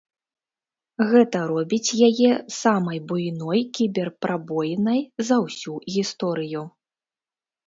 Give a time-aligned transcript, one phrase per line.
[1.09, 2.29] Гэта робіць яе
[2.61, 6.61] самай буйной кібер-прабоінай за ўсю гісторыю.